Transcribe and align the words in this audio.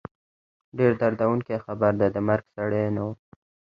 ډېر 0.77 0.91
دردوونکی 1.01 1.55
خبر 1.65 1.91
دی، 1.99 2.07
د 2.15 2.17
مرګ 2.27 2.45
سړی 2.55 2.83
نه 2.95 3.01
وو 3.05 3.13